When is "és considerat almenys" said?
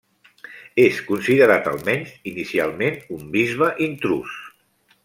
0.83-2.17